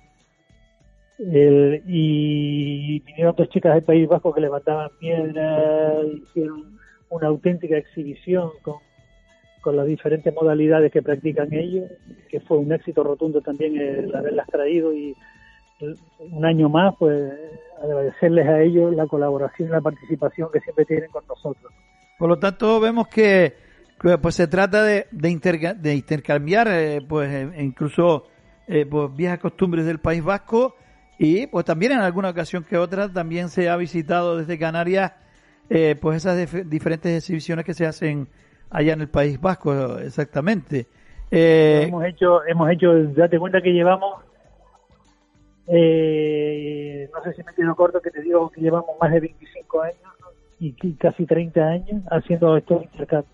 [1.19, 6.79] y vinieron dos chicas del País Vasco que levantaban piedras, hicieron
[7.11, 8.77] una auténtica exhibición con
[9.61, 11.91] con las diferentes modalidades que practican ellos,
[12.31, 15.15] que fue un éxito rotundo también el haberlas traído y
[16.21, 17.33] un año más, pues
[17.83, 21.73] agradecerles a ellos la colaboración y la participación que siempre tienen con nosotros.
[22.19, 23.55] Por lo tanto, vemos que,
[24.21, 28.25] pues se trata de, de, intercambiar eh, pues e incluso
[28.67, 30.75] eh, pues, viejas costumbres del País Vasco
[31.19, 35.13] y pues también en alguna ocasión que otra también se ha visitado desde Canarias
[35.71, 38.29] eh, pues esas diferentes exhibiciones que se hacen
[38.71, 40.87] allá en el País Vasco, exactamente.
[41.31, 44.23] Eh, hemos hecho, hemos hecho, date cuenta que llevamos,
[45.67, 49.83] eh, no sé si me quedo corto que te digo que llevamos más de 25
[49.83, 49.99] años
[50.59, 53.33] y casi 30 años haciendo estos intercambios.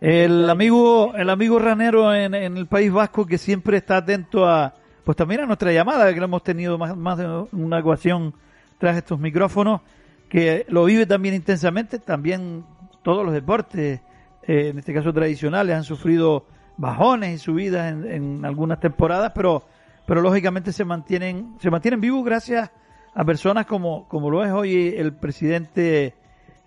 [0.00, 5.16] El amigo, el amigo ranero en, el País Vasco que siempre está atento a, pues
[5.16, 8.34] también a nuestra llamada, que lo hemos tenido más, más de una ecuación
[8.78, 9.80] tras estos micrófonos,
[10.28, 12.64] que lo vive también intensamente, también
[13.02, 14.00] todos los deportes,
[14.46, 19.62] eh, en este caso tradicionales, han sufrido bajones y subidas en, algunas temporadas, pero,
[20.06, 22.70] pero lógicamente se mantienen, se mantienen vivos gracias
[23.14, 26.14] a personas como, como lo es hoy el presidente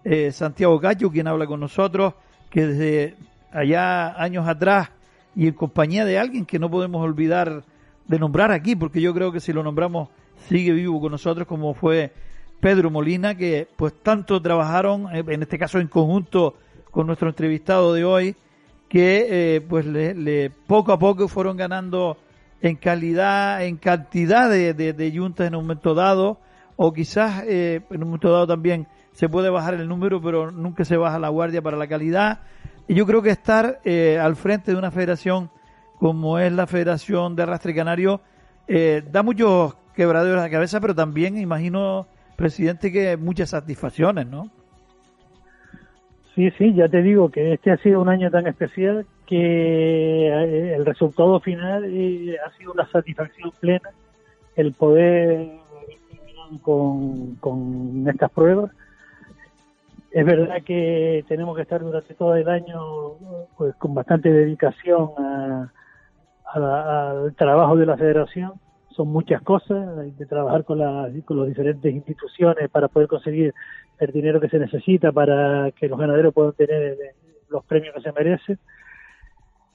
[0.04, 2.13] eh, Santiago Gallo, quien habla con nosotros,
[2.50, 3.15] que desde
[3.52, 4.89] allá años atrás
[5.36, 7.63] y en compañía de alguien que no podemos olvidar
[8.08, 10.10] de nombrar aquí, porque yo creo que si lo nombramos
[10.48, 12.12] sigue vivo con nosotros, como fue
[12.60, 16.56] Pedro Molina, que pues tanto trabajaron, eh, en este caso en conjunto
[16.91, 18.36] con nuestro entrevistado de hoy,
[18.88, 22.18] que eh, pues le, poco a poco fueron ganando
[22.62, 26.39] en calidad, en cantidad de, de, juntas en un momento dado,
[26.76, 30.86] o quizás eh, en un momento dado también se puede bajar el número, pero nunca
[30.86, 32.41] se baja la guardia para la calidad.
[32.88, 33.80] Y yo creo que estar
[34.22, 35.50] al frente de una federación
[35.99, 38.21] como es la Federación de Arrastre Canario
[39.12, 44.49] da muchos quebraderos a la cabeza, pero también imagino presidente, que muchas satisfacciones, ¿no?
[46.36, 50.75] Sí, sí, ya te digo que este ha sido un año tan especial que eh,
[50.75, 53.89] el resultado final eh, ha sido una satisfacción plena
[54.58, 55.49] el poder
[56.62, 58.71] con, con estas pruebas.
[60.12, 62.81] Es verdad que tenemos que estar durante todo el año
[63.58, 65.10] pues con bastante dedicación
[66.56, 68.54] al trabajo de la federación
[68.96, 73.54] son muchas cosas, hay que trabajar con, las con las diferentes instituciones para poder conseguir
[74.00, 76.98] el dinero que se necesita para que los ganaderos puedan tener
[77.50, 78.58] los premios que se merecen.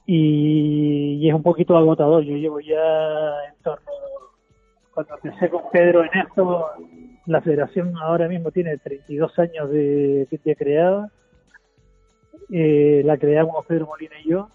[0.07, 2.23] Y, es un poquito agotador.
[2.23, 3.85] Yo llevo ya en torno,
[4.93, 6.65] cuando empecé con Pedro en esto,
[7.27, 11.11] la federación ahora mismo tiene 32 años de, de creada.
[12.49, 14.49] Eh, la creamos Pedro Molina y yo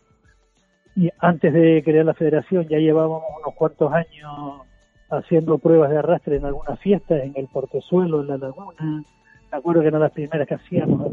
[0.96, 4.62] y antes de crear la federación ya llevábamos unos cuantos años
[5.10, 9.04] haciendo pruebas de arrastre en algunas fiestas, en el portezuelo, en la laguna,
[9.52, 11.12] me acuerdo que eran las primeras que hacíamos.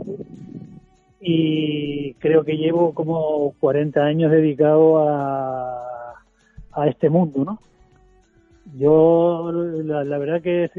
[1.19, 5.89] Y creo que llevo como 40 años dedicado a,
[6.87, 7.59] este mundo, ¿no?
[8.75, 10.71] Yo, la, la verdad que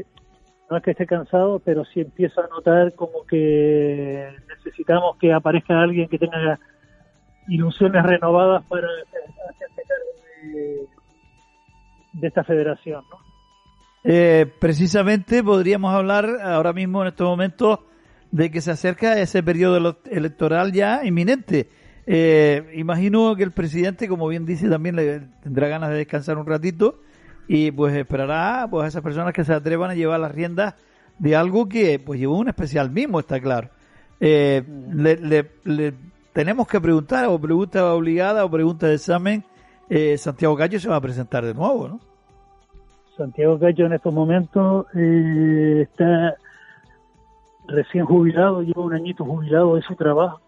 [0.69, 5.79] no es que esté cansado, pero sí empiezo a notar como que necesitamos que aparezca
[5.79, 6.59] alguien que tenga
[7.47, 8.87] ilusiones renovadas para
[9.49, 10.87] hacerse cargo
[12.13, 13.03] de, esta federación.
[13.09, 13.17] ¿no?
[14.03, 17.79] Eh, precisamente podríamos hablar ahora mismo en estos momentos
[18.31, 21.69] de que se acerca ese periodo electoral ya inminente.
[22.07, 26.45] Eh, imagino que el presidente, como bien dice, también le tendrá ganas de descansar un
[26.45, 26.99] ratito
[27.47, 30.75] y pues esperará pues a esas personas que se atrevan a llevar las riendas
[31.17, 33.69] de algo que pues llevó un especial mismo, está claro.
[34.19, 35.17] Eh, le,
[35.63, 35.93] le,
[36.35, 39.41] tenemos que preguntar, o pregunta obligada o pregunta de examen,
[39.89, 41.99] eh, Santiago Gallo se va a presentar de nuevo, ¿no?
[43.15, 46.35] Santiago Gallo en estos momentos eh, está
[47.69, 50.41] recién jubilado, lleva un añito jubilado de su trabajo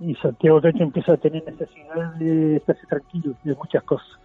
[0.00, 4.18] y Santiago Gallo empieza a tener necesidad de estarse tranquilo de muchas cosas.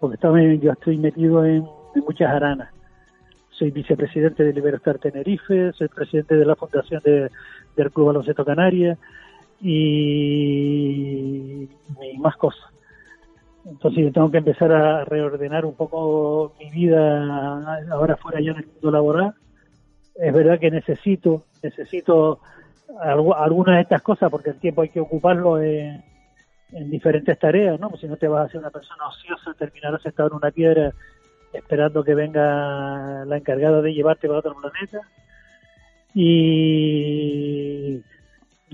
[0.00, 2.70] Porque también yo estoy metido en muchas aranas.
[3.50, 7.30] Soy vicepresidente de Libertad Tenerife, soy presidente de la fundación de,
[7.76, 8.98] del Club Baloncesto Canarias
[9.64, 12.64] y, y más cosas.
[13.64, 18.58] Entonces yo tengo que empezar a reordenar un poco mi vida ahora fuera ya en
[18.58, 19.34] el mundo laboral.
[20.16, 22.40] Es verdad que necesito, necesito
[23.00, 26.02] algunas de estas cosas porque el tiempo hay que ocuparlo en,
[26.90, 27.88] diferentes tareas, ¿no?
[27.88, 30.92] Pues si no te vas a ser una persona ociosa, terminarás sentado en una piedra
[31.52, 35.00] esperando que venga la encargada de llevarte para otro planeta.
[36.14, 38.02] Y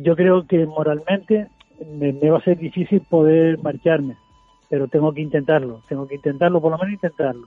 [0.02, 1.48] yo creo que moralmente
[1.98, 4.16] me, va a ser difícil poder marcharme
[4.70, 7.44] pero tengo que intentarlo, tengo que intentarlo, por lo menos intentarlo.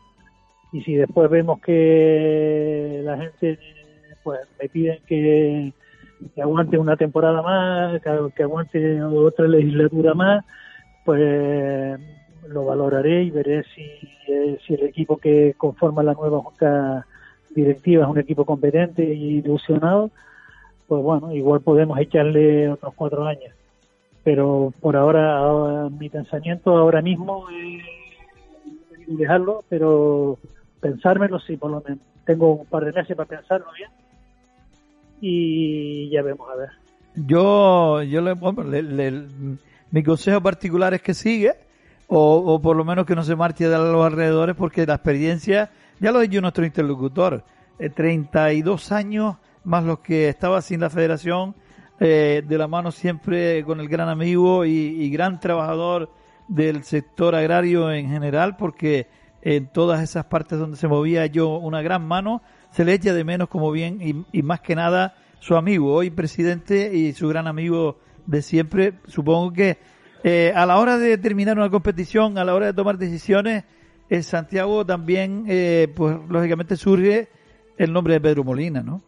[0.73, 3.57] Y si después vemos que la gente
[4.23, 5.73] pues me piden que,
[6.41, 10.43] aguante una temporada más, que, aguante otra legislatura más,
[11.05, 11.97] pues
[12.49, 13.83] lo valoraré y veré si,
[14.27, 17.07] eh, si el equipo que conforma la nueva junta
[17.55, 20.11] directiva es un equipo competente y ilusionado,
[20.88, 23.54] pues bueno, igual podemos echarle otros cuatro años
[24.24, 30.38] pero por ahora, mi pensamiento ahora mismo es dejarlo, pero
[30.80, 32.00] pensármelo sí, por lo menos.
[32.26, 33.89] Tengo un par de meses para pensarlo bien
[35.19, 36.69] y ya vemos a ver.
[37.15, 39.24] Yo, yo le,
[39.91, 41.54] mi consejo particular es que sigue,
[42.08, 45.69] o, o, por lo menos que no se marche de los alrededores, porque la experiencia,
[46.00, 47.43] ya lo ha dicho nuestro interlocutor,
[47.78, 51.56] 32 eh, años más los que estaba sin la federación,
[51.99, 56.10] eh, de la mano siempre con el gran amigo y, gran trabajador
[56.47, 59.08] del sector agrario en general, porque
[59.41, 63.23] en todas esas partes donde se movía yo una gran mano, se le echa de
[63.23, 67.99] menos como bien y, más que nada su amigo, hoy presidente y su gran amigo
[68.26, 68.93] de siempre.
[69.08, 69.78] Supongo que
[70.23, 73.65] eh, a la hora de terminar una competición, a la hora de tomar decisiones,
[74.10, 77.30] en Santiago también, eh, pues lógicamente surge
[77.78, 79.02] el nombre de Pedro Molina, ¿no?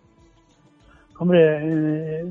[1.17, 2.25] Hombre,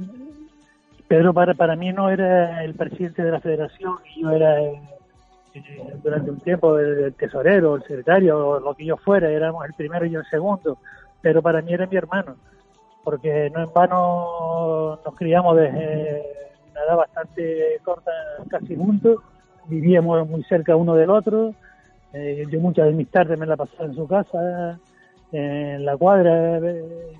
[1.08, 4.80] Pedro para, para mí no era el presidente de la federación yo era eh,
[6.02, 10.04] durante un tiempo el, tesorero, el secretario, o lo que yo fuera, éramos el primero
[10.04, 10.78] y el segundo,
[11.20, 12.36] pero para mí era mi hermano,
[13.04, 16.22] porque no en vano nos criamos desde
[16.72, 18.10] una edad bastante corta,
[18.48, 19.20] casi juntos,
[19.66, 21.54] vivíamos muy cerca uno del otro,
[22.12, 24.78] eh, yo muchas de mis tardes me la pasaba en su casa,
[25.32, 27.12] en la cuadra, eh,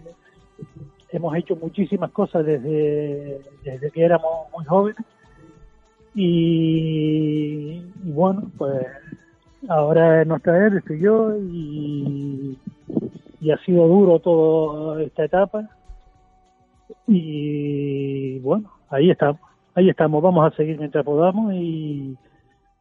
[1.17, 5.05] hemos hecho muchísimas cosas desde, desde que éramos muy jóvenes.
[6.15, 8.87] Y, bueno, pues
[9.69, 12.59] ahora es nuestra era, estoy yo y,
[13.53, 15.69] ha sido duro toda esta etapa.
[17.07, 19.41] Y bueno, ahí estamos,
[19.75, 22.17] ahí estamos, vamos a seguir mientras podamos y,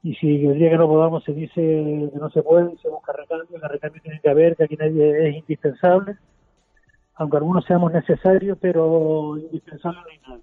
[0.04, 3.14] y si el día que no podamos se dice que no se puede, se busca
[3.14, 6.18] recambio, la recambio tiene que haber, que aquí nadie es indispensable
[7.16, 10.42] aunque algunos seamos necesarios, pero indispensables nada.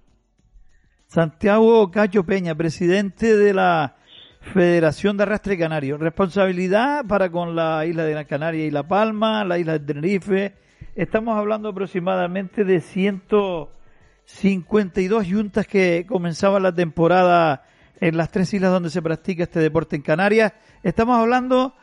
[1.06, 3.96] Santiago Cacho Peña, presidente de la
[4.40, 5.98] Federación de Arrastre Canario.
[5.98, 10.54] Responsabilidad para con la isla de Gran Canaria y La Palma, la isla de Tenerife.
[10.94, 17.64] Estamos hablando aproximadamente de 152 yuntas que comenzaban la temporada
[18.00, 20.54] en las tres islas donde se practica este deporte en Canarias.
[20.82, 21.74] Estamos hablando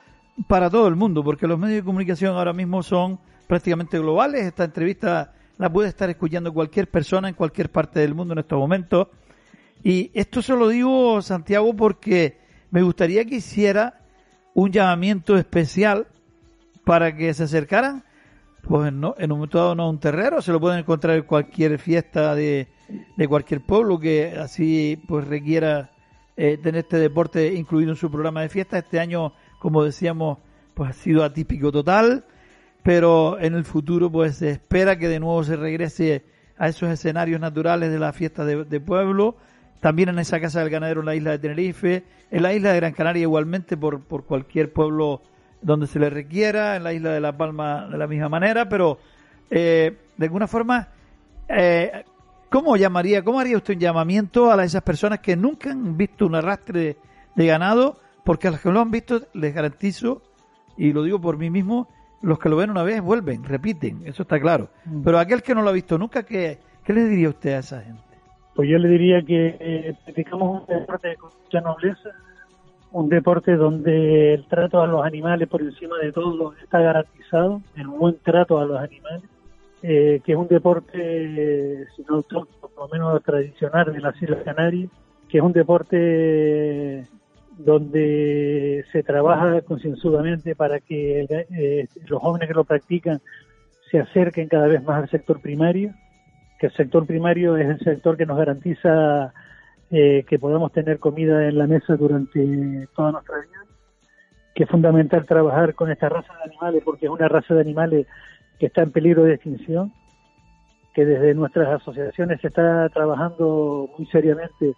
[0.47, 4.45] para todo el mundo, porque los medios de comunicación ahora mismo son prácticamente globales.
[4.45, 8.59] Esta entrevista la puede estar escuchando cualquier persona en cualquier parte del mundo en estos
[8.59, 9.07] momentos.
[9.83, 12.39] Y esto se lo digo, Santiago, porque
[12.71, 14.01] me gustaría que hiciera
[14.53, 16.07] un llamamiento especial
[16.83, 18.03] para que se acercaran,
[18.63, 21.23] pues no, en un momento dado no a un terrero, se lo pueden encontrar en
[21.23, 22.67] cualquier fiesta de,
[23.15, 25.91] de cualquier pueblo que así pues requiera
[26.35, 28.77] eh, tener este deporte incluido en su programa de fiesta.
[28.77, 30.39] Este año, como decíamos,
[30.73, 32.25] pues ha sido atípico total
[32.87, 36.23] pero en el futuro pues se espera que de nuevo se regrese
[36.57, 39.35] a esos escenarios naturales de la fiesta de, pueblo,
[39.81, 42.77] también en esa casa del ganadero en la isla de Tenerife, en la isla de
[42.77, 45.21] Gran Canaria igualmente por, por cualquier pueblo
[45.61, 48.99] donde se le requiera, en la isla de La Palma de la misma manera, pero
[49.49, 50.87] eh, de alguna forma,
[51.49, 52.05] eh,
[52.49, 56.35] ¿cómo llamaría, cómo haría usted un llamamiento a esas personas que nunca han visto un
[56.35, 56.95] arrastre
[57.35, 57.99] de ganado?
[58.23, 60.21] Porque a los que lo han visto les garantizo,
[60.77, 61.89] y lo digo por mí mismo,
[62.21, 64.69] los que lo ven una vez vuelven, repiten, eso está claro.
[64.85, 65.03] Mm.
[65.03, 67.81] Pero aquel que no lo ha visto nunca, ¿qué, ¿qué le diría usted a esa
[67.81, 68.01] gente?
[68.55, 72.09] Pues yo le diría que eh, practicamos un deporte con mucha nobleza,
[72.91, 77.87] un deporte donde el trato a los animales por encima de todo está garantizado, el
[77.87, 79.29] buen trato a los animales,
[79.83, 84.89] eh, que es un deporte, si no por lo menos tradicional de las Islas Canarias,
[85.29, 87.05] que es un deporte
[87.57, 93.19] donde se trabaja concienzudamente para que eh, los jóvenes que lo practican
[93.89, 95.93] se acerquen cada vez más al sector primario,
[96.59, 99.33] que el sector primario es el sector que nos garantiza
[99.89, 103.63] eh, que podamos tener comida en la mesa durante toda nuestra vida,
[104.53, 108.07] que es fundamental trabajar con esta raza de animales porque es una raza de animales
[108.59, 109.93] que está en peligro de extinción,
[110.93, 114.73] que desde nuestras asociaciones se está trabajando muy seriamente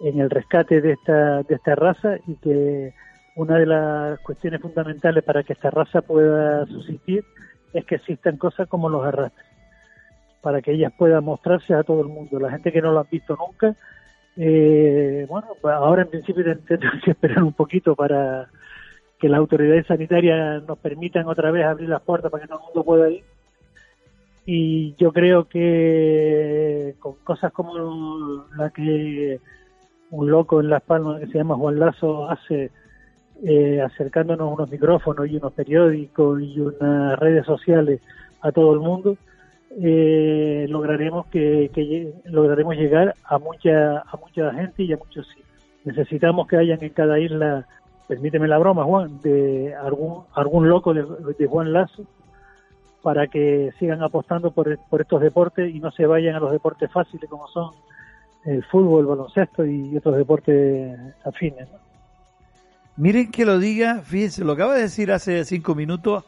[0.00, 2.94] en el rescate de esta, de esta raza y que
[3.36, 7.24] una de las cuestiones fundamentales para que esta raza pueda subsistir
[7.72, 9.46] es que existan cosas como los arrastres,
[10.40, 12.40] para que ellas puedan mostrarse a todo el mundo.
[12.40, 13.76] La gente que no lo han visto nunca,
[14.36, 18.48] eh, bueno, ahora en principio tenemos que esperar un poquito para
[19.18, 22.64] que las autoridades sanitarias nos permitan otra vez abrir las puertas para que todo el
[22.66, 23.24] mundo pueda ir.
[24.44, 29.40] Y yo creo que con cosas como la que
[30.10, 32.70] un loco en Las Palmas que se llama Juan Lazo hace
[33.44, 38.00] eh, acercándonos unos micrófonos y unos periódicos y unas redes sociales
[38.40, 39.16] a todo el mundo,
[39.78, 45.46] eh, lograremos que, lograremos llegar a mucha a mucha gente y a muchos sitios.
[45.84, 47.66] Necesitamos que hayan en cada isla,
[48.08, 52.04] permíteme la broma, Juan, de algún algún loco de, Juan Lazo
[53.02, 57.28] para que sigan apostando por estos deportes y no se vayan a los deportes fáciles
[57.28, 57.70] como son
[58.46, 61.68] el fútbol, el baloncesto y otros deportes afines.
[62.96, 66.24] Miren que lo diga, fíjense, lo acaba de decir hace cinco minutos,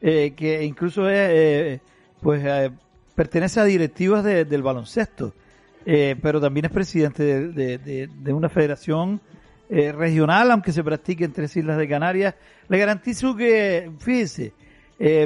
[0.00, 1.80] eh, que incluso es, eh,
[2.20, 2.70] pues eh,
[3.14, 5.32] pertenece a directivas del baloncesto,
[5.84, 9.20] pero también es presidente de, de una federación
[9.68, 12.36] regional, aunque se practique en tres islas de Canarias.
[12.68, 14.52] Le garantizo que, fíjense,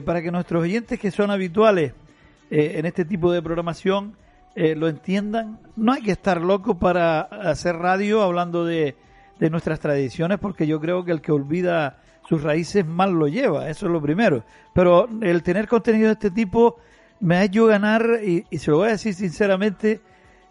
[0.05, 1.93] para que nuestros oyentes que son habituales
[2.51, 4.17] en este tipo de programación,
[4.57, 5.61] eh, lo entiendan.
[5.77, 8.97] No hay que estar loco para hacer radio hablando de,
[9.39, 13.69] de nuestras tradiciones, porque yo creo que el que olvida sus raíces mal lo lleva,
[13.69, 14.45] eso es lo primero.
[14.73, 16.79] Pero el tener contenido de este tipo
[17.21, 20.01] me ha hecho ganar, y, se lo voy a decir sinceramente,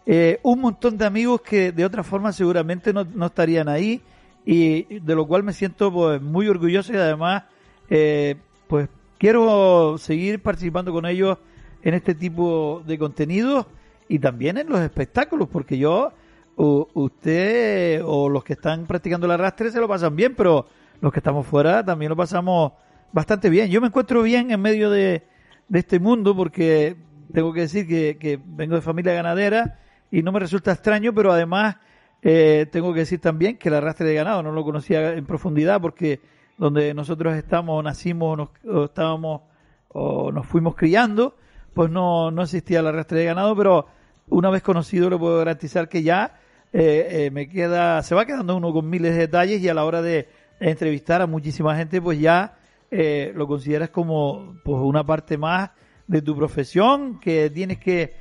[0.06, 4.00] eh, un montón de amigos que de otra forma seguramente no, no, estarían ahí
[4.44, 7.42] y de lo cual me siento pues, muy orgulloso y además
[7.90, 8.36] eh,
[8.68, 8.88] pues
[9.18, 11.38] quiero seguir participando con ellos
[11.82, 13.66] en este tipo de contenidos
[14.08, 16.12] y también en los espectáculos, porque yo,
[16.56, 20.66] usted o los que están practicando el arrastre se lo pasan bien, pero
[21.00, 22.72] los que estamos fuera también lo pasamos
[23.12, 23.70] bastante bien.
[23.70, 25.24] Yo me encuentro bien en medio de,
[25.72, 26.96] este mundo porque
[27.32, 29.78] tengo que decir que, vengo de familia ganadera
[30.10, 31.76] y no me resulta extraño, pero además
[32.22, 35.80] eh, tengo que decir también que el arrastre de ganado no lo conocía en profundidad
[35.80, 36.20] porque
[36.56, 39.42] donde nosotros estamos, nacimos, nos, o estábamos
[39.88, 41.36] o nos fuimos criando,
[41.74, 43.86] pues no, no existía el arrastre de ganado, pero
[44.28, 46.38] una vez conocido le puedo garantizar que ya
[46.72, 49.84] eh, eh, me queda, se va quedando uno con miles de detalles y a la
[49.84, 50.28] hora de
[50.60, 52.58] entrevistar a muchísima gente, pues ya
[52.90, 55.70] eh, lo consideras como pues una parte más
[56.06, 58.14] de tu profesión, que tienes que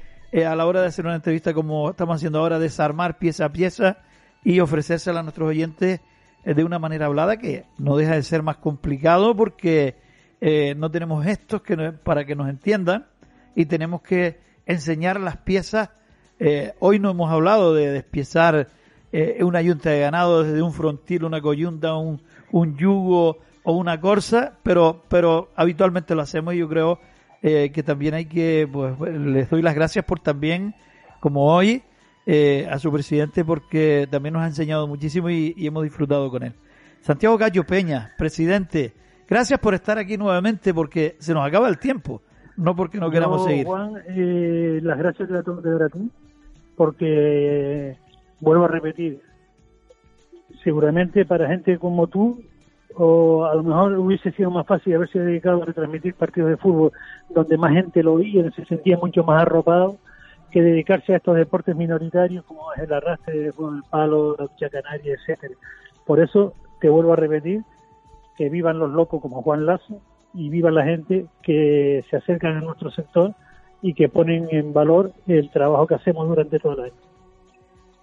[0.45, 3.99] a la hora de hacer una entrevista como estamos haciendo ahora, desarmar pieza a pieza
[4.43, 6.01] y ofrecérsela a nuestros oyentes
[6.43, 9.95] de una manera hablada que no deja de ser más complicado porque
[10.75, 13.07] no tenemos estos que para que nos entiendan
[13.55, 15.89] y tenemos que enseñar las piezas.
[16.39, 18.69] Eh, hoy no hemos hablado de despiezar
[19.11, 23.99] eh, una yunta de ganado desde un frontil, una coyunta, un, un yugo o una
[23.99, 26.99] corsa, pero, pero habitualmente lo hacemos y yo creo
[27.41, 30.75] eh, que también hay que, pues les doy las gracias por también,
[31.19, 31.83] como hoy,
[32.71, 36.55] a su presidente porque también nos ha enseñado muchísimo y, y hemos disfrutado con él.
[37.01, 38.95] Santiago Gallo Peña, presidente,
[39.27, 42.23] gracias por estar aquí nuevamente porque se nos acaba el tiempo
[42.57, 43.65] no porque no queramos seguir.
[43.65, 46.11] Juan, eh, las gracias de la de ti,
[46.75, 47.97] porque
[48.39, 49.21] vuelvo a repetir,
[50.63, 52.41] seguramente para gente como tú,
[52.95, 56.91] o a lo mejor hubiese sido más fácil haberse dedicado a retransmitir partidos de fútbol
[57.29, 59.97] donde más gente lo oía, se sentía mucho más arropado
[60.51, 63.53] que dedicarse a estos deportes minoritarios como es el arrastre, el
[63.89, 65.55] palo, la lucha canaria, etcétera.
[66.05, 67.63] Por eso te vuelvo a repetir
[68.37, 69.99] que vivan los locos como Juan Lazo,
[70.35, 73.33] y viva la gente que se acercan a nuestro sector
[73.81, 76.93] y que ponen en valor el trabajo que hacemos durante todo el año.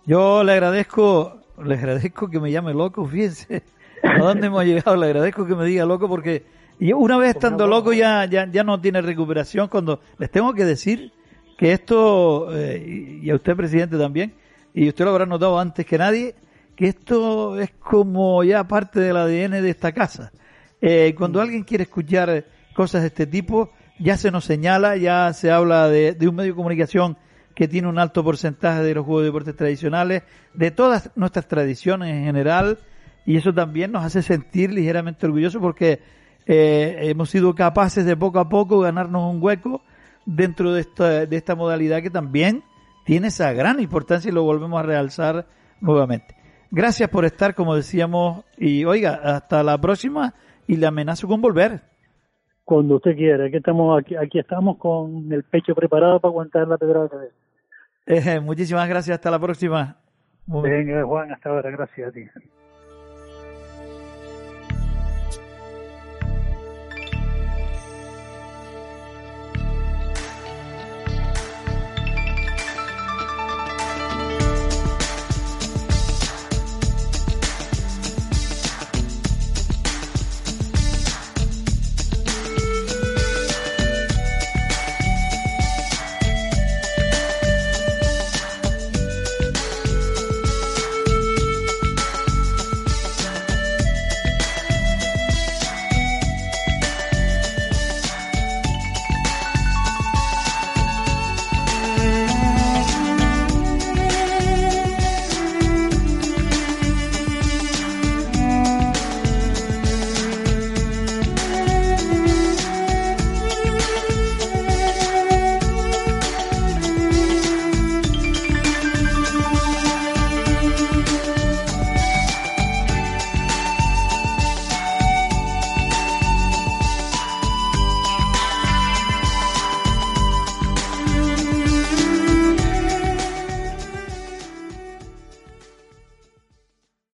[0.06, 3.62] Yo le agradezco, le agradezco que me llame loco, fíjense
[4.02, 6.44] a dónde hemos llegado, le agradezco que me diga loco porque
[6.94, 11.12] una vez estando loco ya, ya, ya no tiene recuperación cuando les tengo que decir
[11.56, 14.34] que esto, eh, y a usted presidente también,
[14.74, 16.34] y usted lo habrá notado antes que nadie,
[16.74, 20.32] que esto es como ya parte del ADN de esta casa.
[20.84, 23.70] Eh, cuando alguien quiere escuchar cosas de este tipo,
[24.00, 27.16] ya se nos señala, ya se habla de, un medio de comunicación
[27.54, 30.24] que tiene un alto porcentaje de los juegos de deportes tradicionales,
[30.54, 32.80] de todas nuestras tradiciones en general,
[33.24, 36.00] y eso también nos hace sentir ligeramente orgullosos porque
[36.46, 39.82] eh, hemos sido capaces de poco a poco ganarnos un hueco
[40.26, 42.64] dentro de esta, de esta modalidad que también
[43.04, 45.46] tiene esa gran importancia y lo volvemos a realzar
[45.80, 46.34] nuevamente.
[46.72, 50.34] Gracias por estar, como decíamos, y oiga, hasta la próxima
[50.72, 51.82] y le amenazo con volver.
[52.64, 56.78] Cuando usted quiera, aquí estamos, aquí, aquí estamos con el pecho preparado para aguantar la
[56.78, 57.10] pedrada
[58.06, 59.98] Eh, muchísimas gracias, hasta la próxima.
[60.46, 62.24] Venga, Juan, hasta ahora, gracias a ti.